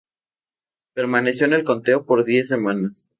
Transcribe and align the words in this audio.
Permaneció 0.95 1.45
en 1.45 1.53
el 1.53 1.63
conteo 1.63 2.07
por 2.07 2.25
diez 2.25 2.47
semanas. 2.47 3.07